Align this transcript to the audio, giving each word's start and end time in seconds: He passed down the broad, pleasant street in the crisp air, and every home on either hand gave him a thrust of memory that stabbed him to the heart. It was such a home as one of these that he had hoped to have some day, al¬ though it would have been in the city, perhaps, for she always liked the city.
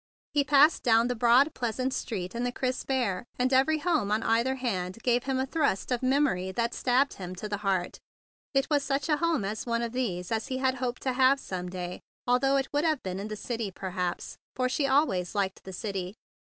He 0.33 0.43
passed 0.43 0.81
down 0.81 1.09
the 1.09 1.15
broad, 1.15 1.53
pleasant 1.53 1.93
street 1.93 2.33
in 2.33 2.43
the 2.43 2.51
crisp 2.51 2.89
air, 2.89 3.23
and 3.37 3.53
every 3.53 3.77
home 3.77 4.11
on 4.11 4.23
either 4.23 4.55
hand 4.55 4.97
gave 5.03 5.25
him 5.25 5.39
a 5.39 5.45
thrust 5.45 5.91
of 5.91 6.01
memory 6.01 6.51
that 6.53 6.73
stabbed 6.73 7.13
him 7.13 7.35
to 7.35 7.47
the 7.47 7.57
heart. 7.57 7.99
It 8.55 8.67
was 8.67 8.83
such 8.83 9.09
a 9.09 9.17
home 9.17 9.45
as 9.45 9.67
one 9.67 9.83
of 9.83 9.91
these 9.91 10.29
that 10.29 10.47
he 10.47 10.57
had 10.57 10.73
hoped 10.81 11.03
to 11.03 11.13
have 11.13 11.39
some 11.39 11.69
day, 11.69 11.99
al¬ 12.27 12.41
though 12.41 12.57
it 12.57 12.67
would 12.73 12.83
have 12.83 13.03
been 13.03 13.19
in 13.19 13.27
the 13.27 13.35
city, 13.35 13.69
perhaps, 13.69 14.37
for 14.55 14.67
she 14.67 14.87
always 14.87 15.35
liked 15.35 15.63
the 15.65 15.71
city. 15.73 16.15